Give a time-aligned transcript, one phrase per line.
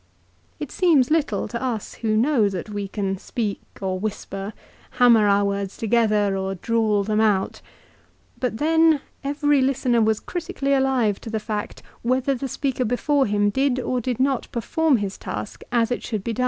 [0.59, 4.51] It seems little to us who know that we can speak or whisper,
[4.93, 7.61] hammer our words together, or drawl them out.
[8.39, 13.51] But then every listener was critically alive to the fact whether the speaker before him
[13.51, 16.39] did or did not perform his task as it should be done.